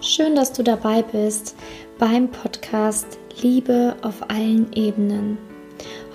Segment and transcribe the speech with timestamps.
[0.00, 1.56] Schön, dass du dabei bist
[1.98, 5.38] beim Podcast Liebe auf allen Ebenen.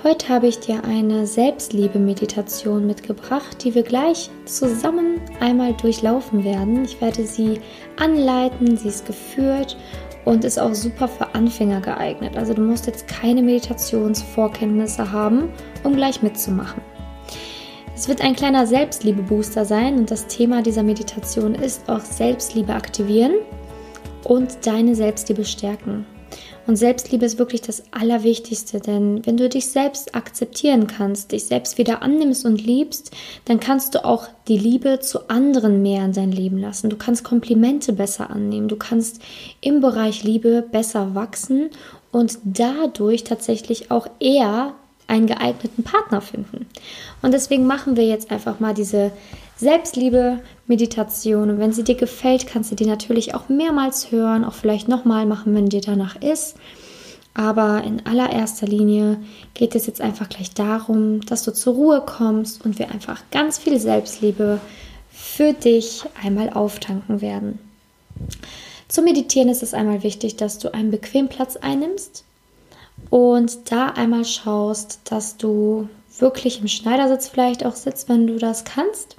[0.05, 6.85] Heute habe ich dir eine Selbstliebe-Meditation mitgebracht, die wir gleich zusammen einmal durchlaufen werden.
[6.85, 7.59] Ich werde sie
[7.97, 9.75] anleiten, sie ist geführt
[10.23, 12.37] und ist auch super für Anfänger geeignet.
[12.37, 15.49] Also du musst jetzt keine Meditationsvorkenntnisse haben,
[15.83, 16.81] um gleich mitzumachen.
[17.93, 23.33] Es wird ein kleiner Selbstliebe-Booster sein und das Thema dieser Meditation ist auch Selbstliebe aktivieren
[24.23, 26.05] und deine Selbstliebe stärken.
[26.65, 31.77] Und Selbstliebe ist wirklich das Allerwichtigste, denn wenn du dich selbst akzeptieren kannst, dich selbst
[31.77, 33.11] wieder annimmst und liebst,
[33.45, 36.89] dann kannst du auch die Liebe zu anderen mehr in dein Leben lassen.
[36.89, 39.21] Du kannst Komplimente besser annehmen, du kannst
[39.59, 41.69] im Bereich Liebe besser wachsen
[42.11, 44.73] und dadurch tatsächlich auch eher
[45.07, 46.67] einen geeigneten Partner finden.
[47.21, 49.11] Und deswegen machen wir jetzt einfach mal diese
[50.67, 51.49] Selbstliebe-Meditation.
[51.49, 55.25] Und wenn sie dir gefällt, kannst du die natürlich auch mehrmals hören, auch vielleicht nochmal
[55.25, 56.55] machen, wenn dir danach ist.
[57.33, 59.17] Aber in allererster Linie
[59.55, 63.57] geht es jetzt einfach gleich darum, dass du zur Ruhe kommst und wir einfach ganz
[63.57, 64.59] viel Selbstliebe
[65.11, 67.59] für dich einmal auftanken werden.
[68.87, 72.23] Zum Meditieren ist es einmal wichtig, dass du einen bequemen Platz einnimmst
[73.09, 75.89] und da einmal schaust, dass du
[76.19, 79.15] wirklich im Schneidersitz vielleicht auch sitzt, wenn du das kannst.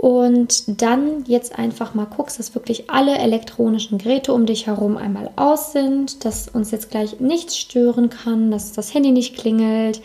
[0.00, 5.30] Und dann jetzt einfach mal guckst, dass wirklich alle elektronischen Geräte um dich herum einmal
[5.34, 10.00] aus sind, dass uns jetzt gleich nichts stören kann, dass das Handy nicht klingelt,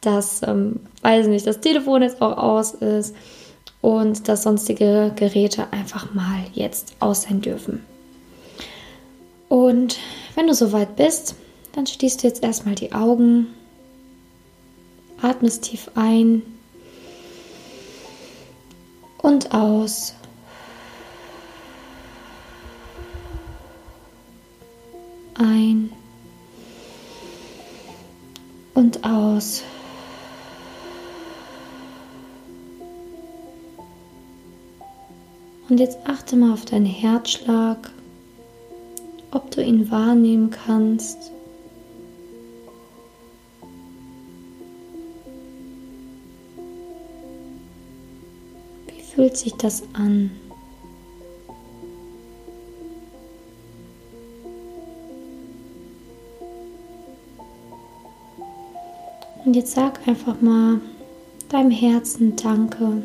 [0.00, 3.14] dass, ähm, weiß nicht, das Telefon jetzt auch aus ist
[3.82, 7.84] und dass sonstige Geräte einfach mal jetzt aus sein dürfen.
[9.50, 9.98] Und
[10.34, 11.34] wenn du soweit bist,
[11.74, 13.48] dann schließt du jetzt erstmal die Augen,
[15.20, 16.42] atmest tief ein
[19.26, 20.14] und aus.
[25.34, 25.90] Ein
[28.74, 29.64] und aus.
[35.68, 37.90] Und jetzt achte mal auf deinen Herzschlag,
[39.32, 41.32] ob du ihn wahrnehmen kannst.
[49.16, 50.30] Fühlt sich das an?
[59.44, 60.80] Und jetzt sag einfach mal
[61.48, 63.02] deinem Herzen Danke.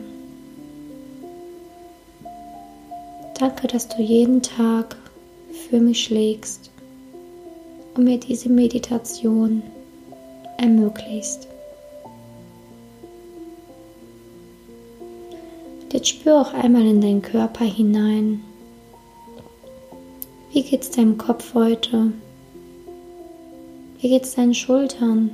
[3.40, 4.98] Danke, dass du jeden Tag
[5.70, 6.72] für mich schlägst
[7.96, 9.64] und mir diese Meditation
[10.58, 11.51] ermöglicht.
[16.02, 18.42] Jetzt spür auch einmal in deinen Körper hinein.
[20.52, 22.12] Wie geht's deinem Kopf heute?
[24.00, 25.30] Wie geht's deinen Schultern?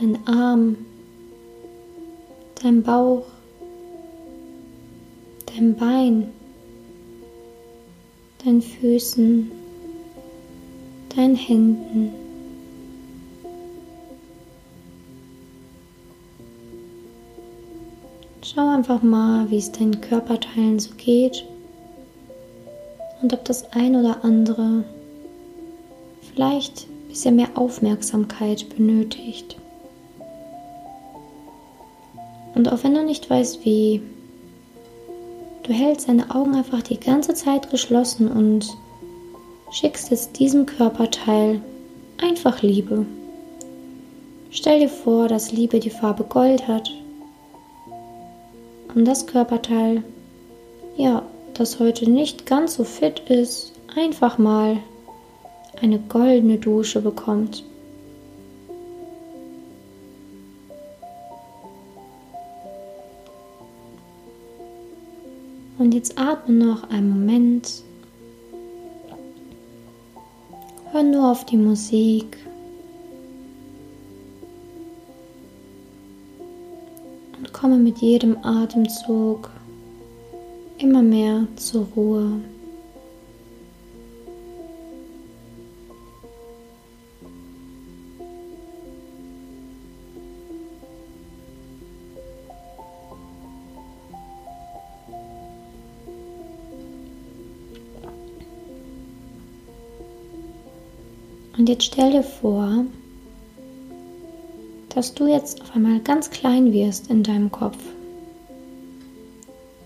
[0.00, 0.78] Dein Arm?
[2.62, 3.26] Dein Bauch?
[5.44, 6.32] Dein Bein?
[8.42, 9.50] Deinen Füßen?
[11.14, 12.27] Deinen Händen?
[18.58, 21.44] Schau einfach mal, wie es deinen Körperteilen so geht
[23.22, 24.82] und ob das ein oder andere
[26.32, 29.56] vielleicht ein bisschen mehr Aufmerksamkeit benötigt.
[32.56, 34.02] Und auch wenn du nicht weißt, wie,
[35.62, 38.66] du hältst deine Augen einfach die ganze Zeit geschlossen und
[39.70, 41.60] schickst jetzt diesem Körperteil
[42.20, 43.06] einfach Liebe.
[44.50, 46.90] Stell dir vor, dass Liebe die Farbe Gold hat
[48.98, 50.02] und das Körperteil,
[50.96, 51.22] ja,
[51.54, 54.78] das heute nicht ganz so fit ist, einfach mal
[55.80, 57.62] eine goldene Dusche bekommt.
[65.78, 67.84] Und jetzt atme noch einen Moment.
[70.90, 72.36] Hör nur auf die Musik.
[77.58, 79.50] Komme mit jedem Atemzug
[80.78, 82.40] immer mehr zur Ruhe.
[101.56, 102.84] Und jetzt stell dir vor,
[104.98, 107.78] dass du jetzt auf einmal ganz klein wirst in deinem Kopf.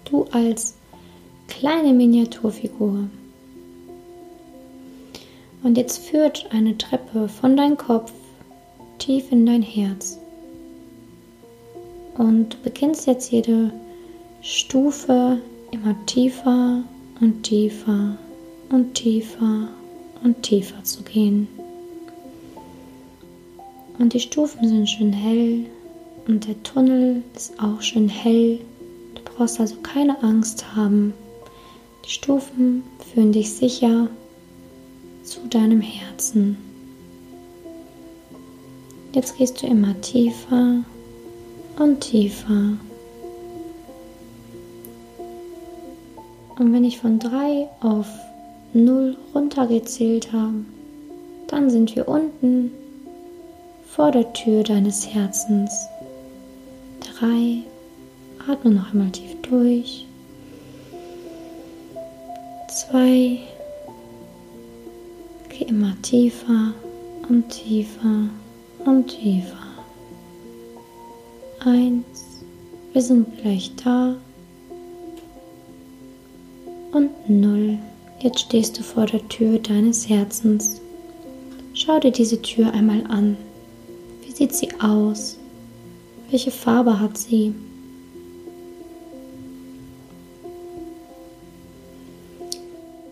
[0.06, 0.72] Du als
[1.48, 3.10] kleine Miniaturfigur.
[5.62, 8.10] Und jetzt führt eine Treppe von deinem Kopf
[8.96, 10.18] tief in dein Herz.
[12.16, 13.70] Und du beginnst jetzt jede
[14.40, 15.36] Stufe
[15.72, 16.84] immer tiefer
[17.20, 18.16] und tiefer
[18.70, 19.68] und tiefer
[20.24, 21.48] und tiefer zu gehen.
[24.02, 25.64] Und die Stufen sind schön hell
[26.26, 28.58] und der Tunnel ist auch schön hell.
[29.14, 31.14] Du brauchst also keine Angst haben.
[32.04, 32.82] Die Stufen
[33.14, 34.08] führen dich sicher
[35.22, 36.56] zu deinem Herzen.
[39.12, 40.82] Jetzt gehst du immer tiefer
[41.78, 42.76] und tiefer.
[46.58, 48.08] Und wenn ich von 3 auf
[48.72, 50.64] 0 runtergezählt habe,
[51.46, 52.72] dann sind wir unten
[53.94, 55.86] vor der Tür deines Herzens.
[57.20, 57.58] 3.
[58.48, 60.06] Atme noch einmal tief durch.
[62.88, 63.38] 2.
[65.50, 66.72] Geh immer tiefer
[67.28, 68.28] und tiefer
[68.86, 69.58] und tiefer.
[71.60, 72.02] 1.
[72.94, 74.14] Wir sind gleich da.
[76.92, 77.78] Und 0.
[78.20, 80.80] Jetzt stehst du vor der Tür deines Herzens.
[81.74, 83.36] Schau dir diese Tür einmal an.
[84.32, 85.36] Wie sieht sie aus?
[86.30, 87.54] Welche Farbe hat sie?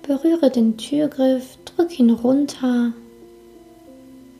[0.02, 2.94] Berühre den Türgriff, drück ihn runter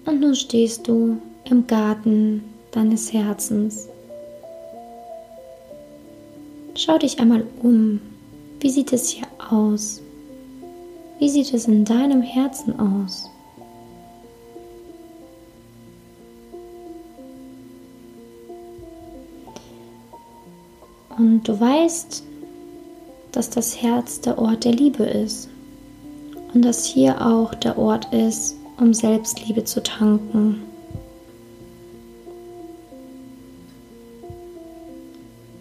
[0.06, 3.86] und nun stehst du im Garten deines Herzens.
[6.74, 8.00] Schau dich einmal um.
[8.60, 10.00] Wie sieht es hier aus?
[11.18, 13.29] Wie sieht es in deinem Herzen aus?
[21.20, 22.22] Und du weißt,
[23.32, 25.50] dass das Herz der Ort der Liebe ist
[26.54, 30.62] und dass hier auch der Ort ist, um Selbstliebe zu tanken.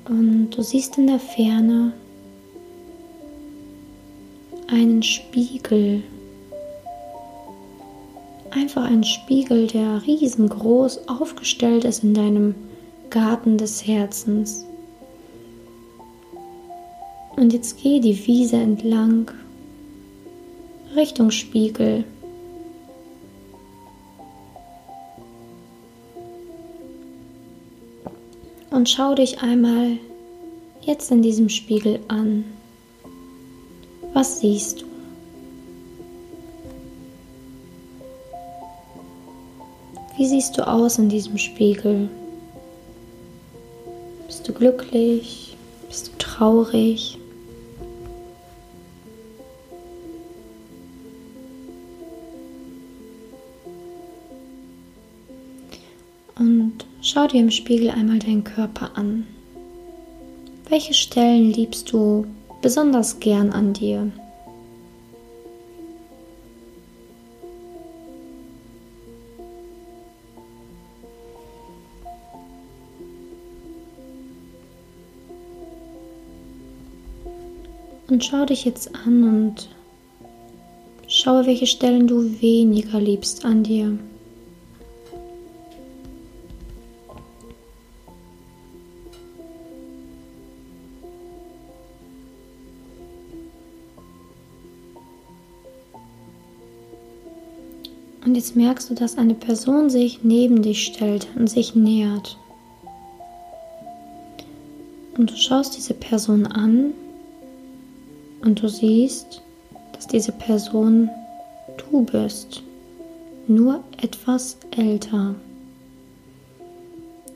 [0.07, 1.91] Und du siehst in der Ferne
[4.67, 6.03] einen Spiegel.
[8.51, 12.55] Einfach ein Spiegel, der riesengroß aufgestellt ist in deinem
[13.09, 14.63] Garten des Herzens.
[17.39, 19.31] Und jetzt geh die Wiese entlang
[20.93, 22.03] Richtung Spiegel.
[28.71, 29.91] Und schau dich einmal
[30.81, 32.43] jetzt in diesem Spiegel an.
[34.13, 34.85] Was siehst du?
[40.17, 42.09] Wie siehst du aus in diesem Spiegel?
[44.27, 45.55] Bist du glücklich?
[45.87, 47.18] Bist du traurig?
[56.39, 59.27] Und schau dir im Spiegel einmal deinen Körper an.
[60.69, 62.25] Welche Stellen liebst du
[62.61, 64.09] besonders gern an dir.
[78.07, 79.69] Und schau dich jetzt an und
[81.07, 83.99] schaue, welche Stellen du weniger liebst an dir.
[98.29, 102.37] Und jetzt merkst du, dass eine Person sich neben dich stellt und sich nähert.
[105.17, 106.93] Und du schaust diese Person an
[108.41, 109.41] und du siehst,
[109.93, 111.09] dass diese Person
[111.89, 112.61] du bist,
[113.47, 115.33] nur etwas älter.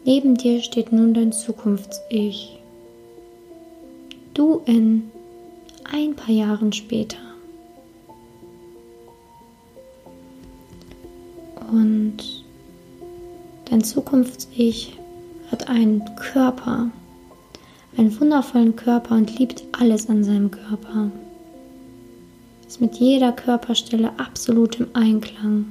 [0.05, 2.59] Neben dir steht nun dein Zukunfts-Ich.
[4.35, 5.09] Du in
[5.91, 7.22] ein paar Jahren später.
[11.73, 12.17] Und
[13.65, 14.95] dein Zukunfts-Ich
[15.51, 16.91] hat einen Körper,
[17.97, 21.09] einen wundervollen Körper und liebt alles an seinem Körper.
[22.67, 25.65] Ist mit jeder Körperstelle absolut im Einklang.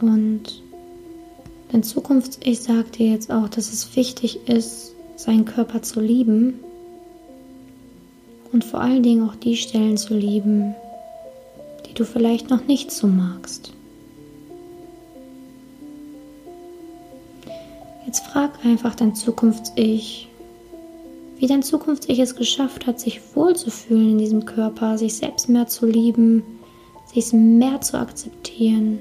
[0.00, 0.62] Und
[1.72, 6.54] dein Zukunfts-Ich sagt dir jetzt auch, dass es wichtig ist, seinen Körper zu lieben
[8.52, 10.76] und vor allen Dingen auch die Stellen zu lieben,
[11.94, 13.72] die du vielleicht noch nicht so magst.
[18.04, 20.28] Jetzt frag einfach dein Zukunfts-Ich,
[21.38, 25.86] wie dein Zukunfts-Ich es geschafft hat, sich wohlzufühlen in diesem Körper, sich selbst mehr zu
[25.86, 26.42] lieben,
[27.12, 28.98] sich mehr zu akzeptieren.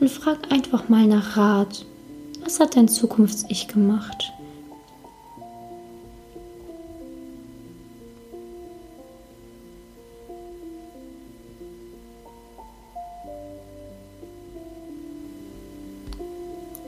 [0.00, 1.84] Und frag einfach mal nach Rat.
[2.42, 4.32] Was hat dein Zukunfts-Ich gemacht?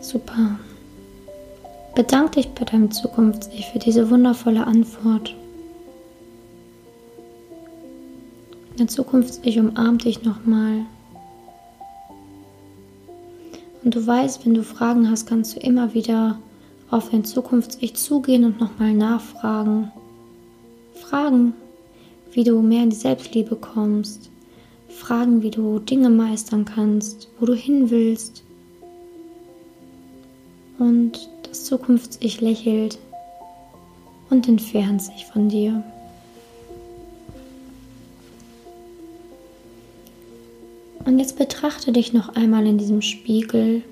[0.08, 0.58] Super.
[1.94, 5.36] Bedank dich bei deinem Zukunfts-Ich für diese wundervolle Antwort.
[8.78, 10.86] Dein Zukunfts-Ich umarmt dich nochmal.
[13.84, 16.38] Und du weißt, wenn du Fragen hast, kannst du immer wieder
[16.88, 19.92] auf dein Zukunfts-Ich zugehen und nochmal nachfragen.
[20.94, 21.52] Fragen,
[22.32, 24.30] wie du mehr in die Selbstliebe kommst.
[24.88, 28.42] Fragen, wie du Dinge meistern kannst, wo du hin willst
[30.78, 32.98] und das Zukunfts-Ich lächelt
[34.30, 35.82] und entfernt sich von dir.
[41.04, 43.82] Und jetzt betrachte dich noch einmal in diesem Spiegel.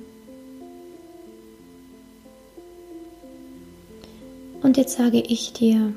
[4.63, 5.95] Und jetzt sage ich dir,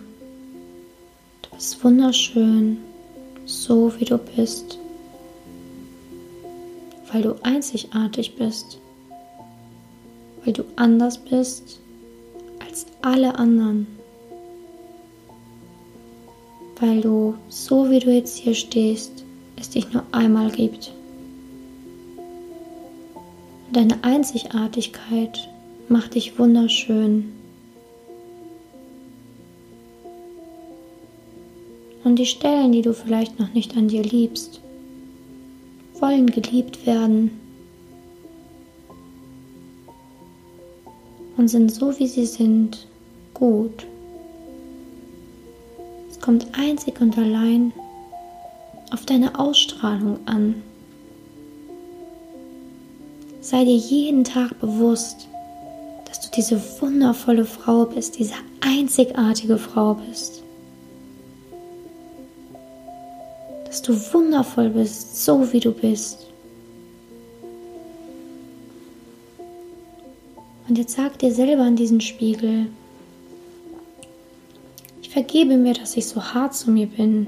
[1.42, 2.78] du bist wunderschön,
[3.46, 4.78] so wie du bist,
[7.12, 8.80] weil du einzigartig bist
[10.44, 11.80] weil du anders bist
[12.60, 13.88] als alle anderen.
[16.80, 19.26] Weil du, so wie du jetzt hier stehst,
[19.58, 20.94] es dich nur einmal gibt.
[23.72, 25.50] Deine Einzigartigkeit
[25.90, 27.34] macht dich wunderschön.
[32.04, 34.62] Und die Stellen, die du vielleicht noch nicht an dir liebst,
[36.00, 37.32] wollen geliebt werden.
[41.40, 42.86] Und sind so, wie sie sind,
[43.34, 43.88] gut.
[46.12, 47.72] Es kommt einzig und allein
[48.92, 50.62] auf deine Ausstrahlung an.
[53.40, 55.30] Sei dir jeden Tag bewusst,
[56.06, 60.44] dass du diese wundervolle Frau bist, diese einzigartige Frau bist.
[63.66, 66.29] Dass du wundervoll bist, so wie du bist.
[70.70, 72.68] Und jetzt sag dir selber an diesen Spiegel,
[75.02, 77.26] ich vergebe mir, dass ich so hart zu mir bin.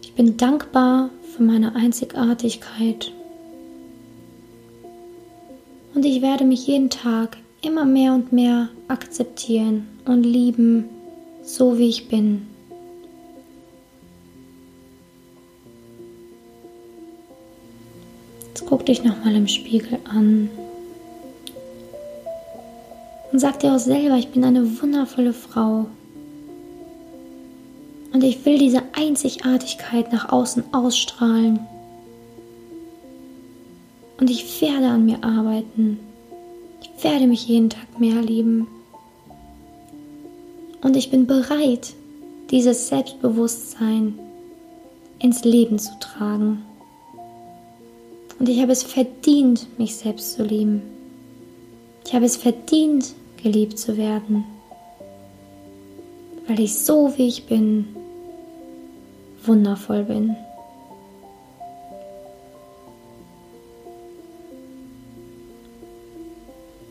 [0.00, 3.12] Ich bin dankbar für meine Einzigartigkeit.
[5.94, 10.86] Und ich werde mich jeden Tag immer mehr und mehr akzeptieren und lieben,
[11.42, 12.46] so wie ich bin.
[18.70, 20.48] Guck dich nochmal im Spiegel an.
[23.32, 25.86] Und sag dir auch selber, ich bin eine wundervolle Frau.
[28.12, 31.58] Und ich will diese Einzigartigkeit nach außen ausstrahlen.
[34.20, 35.98] Und ich werde an mir arbeiten.
[36.80, 38.68] Ich werde mich jeden Tag mehr lieben.
[40.80, 41.94] Und ich bin bereit,
[42.52, 44.16] dieses Selbstbewusstsein
[45.18, 46.62] ins Leben zu tragen.
[48.40, 50.80] Und ich habe es verdient, mich selbst zu lieben.
[52.06, 54.46] Ich habe es verdient, geliebt zu werden.
[56.48, 57.94] Weil ich so wie ich bin,
[59.44, 60.34] wundervoll bin.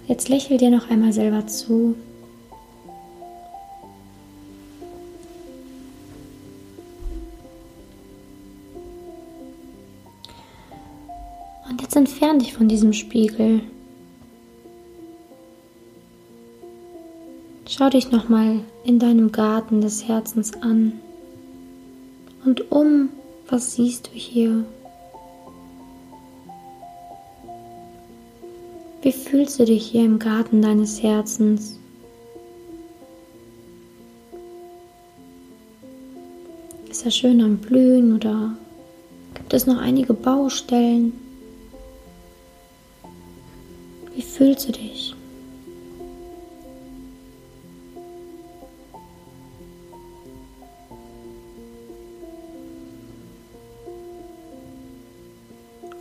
[0.08, 1.96] Jetzt lächel dir noch einmal selber zu.
[12.20, 13.62] Entfern dich von diesem Spiegel.
[17.66, 21.00] Schau dich nochmal in deinem Garten des Herzens an.
[22.44, 23.08] Und um,
[23.48, 24.66] was siehst du hier?
[29.02, 31.80] Wie fühlst du dich hier im Garten deines Herzens?
[36.90, 38.58] Ist er schön am Blühen oder
[39.36, 41.28] gibt es noch einige Baustellen?
[44.39, 45.13] Fühlst du dich?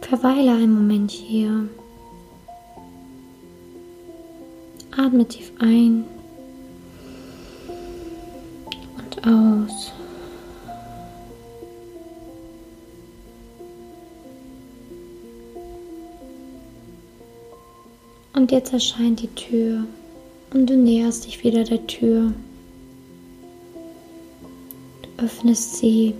[0.02, 1.68] Verweile einen Moment hier.
[4.96, 6.04] Atme tief ein
[8.96, 9.92] und aus.
[18.38, 19.84] Und jetzt erscheint die Tür
[20.54, 22.32] Und du näherst dich wieder der Tür.
[25.02, 26.14] Du öffnest sie.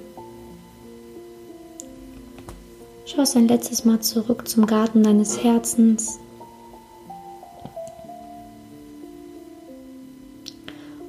[3.06, 6.18] Schaust ein letztes Mal zurück zum Garten deines Herzens.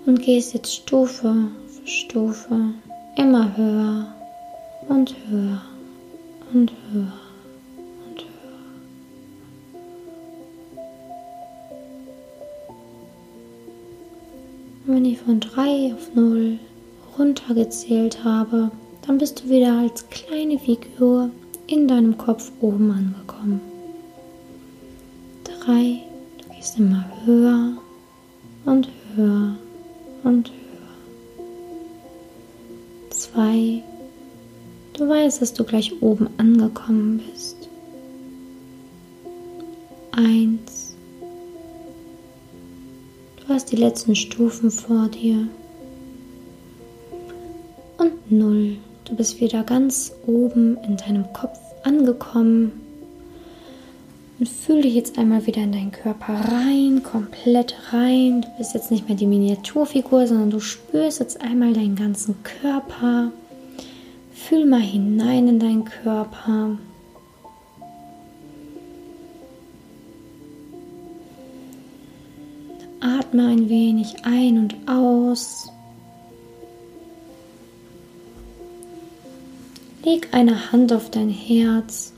[0.05, 2.55] Und gehst jetzt Stufe für Stufe
[3.17, 4.13] immer höher
[4.87, 5.63] und höher
[6.53, 7.28] und höher.
[14.85, 16.59] Wenn ich von 3 auf 0
[17.17, 18.71] runtergezählt habe,
[19.05, 21.29] dann bist du wieder als kleine Figur
[21.67, 23.61] in deinem Kopf oben angekommen.
[25.65, 26.01] 3,
[26.41, 27.73] du gehst immer höher
[28.65, 29.55] und höher
[30.23, 31.45] und höher.
[33.09, 33.83] 2,
[34.93, 37.69] du weißt, dass du gleich oben angekommen bist.
[40.11, 40.95] 1,
[43.49, 45.47] Du hast die letzten Stufen vor dir.
[47.97, 48.77] Und null.
[49.05, 52.71] Du bist wieder ganz oben in deinem Kopf angekommen.
[54.37, 58.41] Und fühle dich jetzt einmal wieder in deinen Körper rein, komplett rein.
[58.41, 63.31] Du bist jetzt nicht mehr die Miniaturfigur, sondern du spürst jetzt einmal deinen ganzen Körper.
[64.31, 66.77] Fühl mal hinein in deinen Körper.
[73.29, 75.71] Atme ein wenig ein und aus.
[80.03, 82.13] Leg eine Hand auf dein Herz.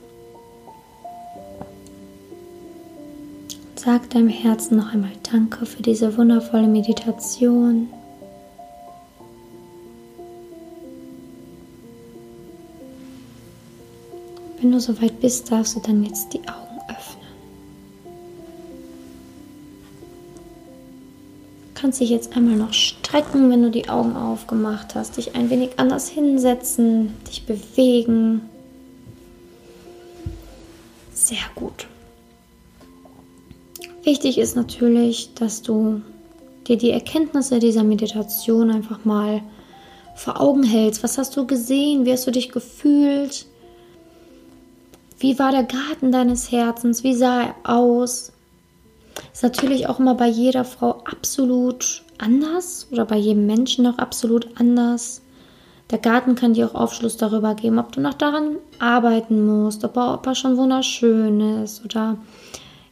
[3.76, 7.90] Sag deinem Herzen noch einmal Danke für diese wundervolle Meditation.
[14.62, 16.61] Wenn du soweit bist, darfst du dann jetzt die Augen
[21.92, 25.72] kannst dich jetzt einmal noch strecken, wenn du die Augen aufgemacht hast, dich ein wenig
[25.76, 28.50] anders hinsetzen, dich bewegen.
[31.14, 31.88] Sehr gut.
[34.04, 36.02] Wichtig ist natürlich, dass du
[36.66, 39.42] dir die Erkenntnisse dieser Meditation einfach mal
[40.16, 41.04] vor Augen hältst.
[41.04, 42.06] Was hast du gesehen?
[42.06, 43.48] Wie hast du dich gefühlt?
[45.20, 47.04] Wie war der Garten deines Herzens?
[47.04, 48.32] Wie sah er aus?
[49.34, 54.48] Ist natürlich auch immer bei jeder Frau absolut anders oder bei jedem Menschen auch absolut
[54.60, 55.22] anders.
[55.90, 59.98] Der Garten kann dir auch Aufschluss darüber geben, ob du noch daran arbeiten musst, ob
[59.98, 62.18] er, ob er schon wunderschön ist oder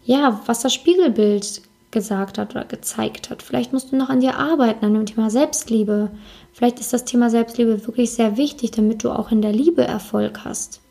[0.04, 3.42] ja, was das Spiegelbild gesagt hat oder gezeigt hat.
[3.42, 6.12] Vielleicht musst du noch an dir arbeiten, an dem Thema Selbstliebe.
[6.54, 10.42] Vielleicht ist das Thema Selbstliebe wirklich sehr wichtig, damit du auch in der Liebe Erfolg
[10.46, 10.82] hast.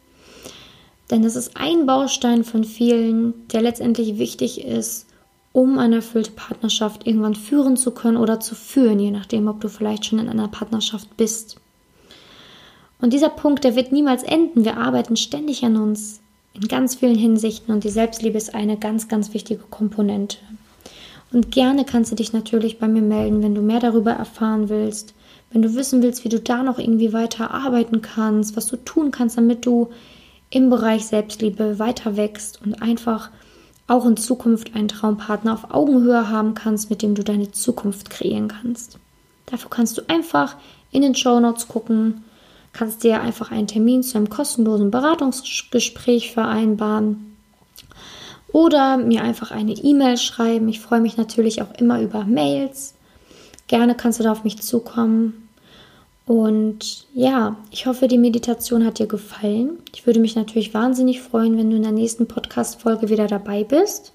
[1.11, 5.07] Denn das ist ein Baustein von vielen, der letztendlich wichtig ist,
[5.59, 9.69] um eine erfüllte Partnerschaft irgendwann führen zu können oder zu führen, je nachdem, ob du
[9.69, 11.57] vielleicht schon in einer Partnerschaft bist.
[13.01, 14.65] Und dieser Punkt, der wird niemals enden.
[14.65, 16.21] Wir arbeiten ständig an uns
[16.55, 20.37] in ganz vielen Hinsichten und die Selbstliebe ist eine ganz, ganz wichtige Komponente.
[21.33, 25.13] Und gerne kannst du dich natürlich bei mir melden, wenn du mehr darüber erfahren willst,
[25.51, 29.11] wenn du wissen willst, wie du da noch irgendwie weiter arbeiten kannst, was du tun
[29.11, 29.89] kannst, damit du
[30.51, 33.31] im Bereich Selbstliebe weiter wächst und einfach
[33.89, 38.49] auch in Zukunft einen Traumpartner auf Augenhöhe haben kannst, mit dem du deine Zukunft kreieren
[38.49, 38.99] kannst.
[39.47, 40.57] Dafür kannst du einfach
[40.93, 42.23] in den Show Notes gucken,
[42.73, 47.37] kannst dir einfach einen Termin zu einem kostenlosen Beratungsgespräch vereinbaren
[48.53, 50.69] oder mir einfach eine E-Mail schreiben.
[50.69, 52.95] Ich freue mich natürlich auch immer über Mails.
[53.67, 55.48] Gerne kannst du da auf mich zukommen.
[56.29, 59.79] Und ja, ich hoffe, die Meditation hat dir gefallen.
[59.95, 64.13] Ich würde mich natürlich wahnsinnig freuen, wenn du in der nächsten Podcast-Folge wieder dabei bist.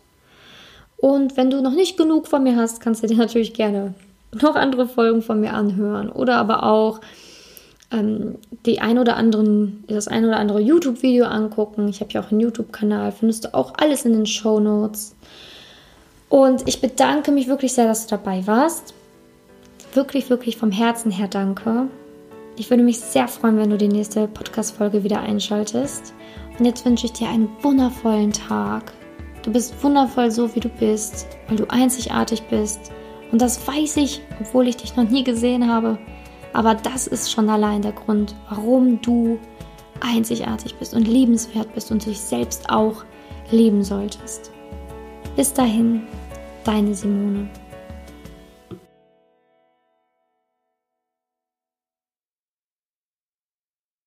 [0.97, 3.95] Und wenn du noch nicht genug von mir hast, kannst du dir natürlich gerne
[4.31, 7.01] noch andere Folgen von mir anhören oder aber auch
[7.91, 8.35] ähm,
[8.67, 11.87] die ein oder anderen, das ein oder andere YouTube-Video angucken.
[11.87, 15.15] Ich habe ja auch einen YouTube-Kanal, findest du auch alles in den Show Notes.
[16.29, 18.93] Und ich bedanke mich wirklich sehr, dass du dabei warst.
[19.95, 21.87] Wirklich, wirklich vom Herzen her danke.
[22.55, 26.13] Ich würde mich sehr freuen, wenn du die nächste Podcast-Folge wieder einschaltest.
[26.59, 28.93] Und jetzt wünsche ich dir einen wundervollen Tag.
[29.41, 32.91] Du bist wundervoll so, wie du bist, weil du einzigartig bist.
[33.31, 35.97] Und das weiß ich, obwohl ich dich noch nie gesehen habe.
[36.53, 39.39] Aber das ist schon allein der Grund, warum du
[40.01, 43.03] einzigartig bist und liebenswert bist und dich selbst auch
[43.49, 44.51] lieben solltest.
[45.35, 46.03] Bis dahin,
[46.63, 47.49] deine Simone.